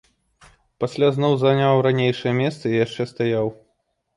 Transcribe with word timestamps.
Пасля 0.83 1.09
зноў 1.17 1.33
заняў 1.43 1.83
ранейшае 1.89 2.33
месца 2.41 2.65
і 2.73 2.75
яшчэ 2.85 3.09
стаяў. 3.15 3.47